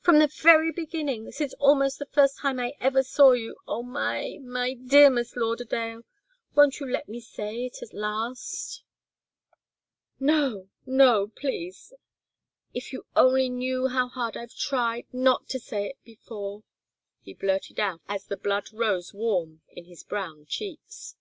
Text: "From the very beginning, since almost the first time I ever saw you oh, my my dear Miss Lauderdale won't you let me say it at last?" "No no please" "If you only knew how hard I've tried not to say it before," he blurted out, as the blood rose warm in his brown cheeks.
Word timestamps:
"From 0.00 0.20
the 0.20 0.26
very 0.42 0.72
beginning, 0.72 1.30
since 1.32 1.52
almost 1.58 1.98
the 1.98 2.06
first 2.06 2.38
time 2.38 2.58
I 2.58 2.72
ever 2.80 3.02
saw 3.02 3.32
you 3.32 3.56
oh, 3.68 3.82
my 3.82 4.38
my 4.40 4.72
dear 4.72 5.10
Miss 5.10 5.36
Lauderdale 5.36 6.02
won't 6.54 6.80
you 6.80 6.90
let 6.90 7.10
me 7.10 7.20
say 7.20 7.66
it 7.66 7.82
at 7.82 7.92
last?" 7.92 8.84
"No 10.18 10.70
no 10.86 11.26
please" 11.28 11.92
"If 12.72 12.94
you 12.94 13.04
only 13.14 13.50
knew 13.50 13.88
how 13.88 14.08
hard 14.08 14.34
I've 14.34 14.56
tried 14.56 15.08
not 15.12 15.46
to 15.50 15.60
say 15.60 15.88
it 15.90 16.02
before," 16.04 16.62
he 17.20 17.34
blurted 17.34 17.78
out, 17.78 18.00
as 18.08 18.24
the 18.24 18.38
blood 18.38 18.72
rose 18.72 19.12
warm 19.12 19.60
in 19.68 19.84
his 19.84 20.04
brown 20.04 20.46
cheeks. 20.46 21.16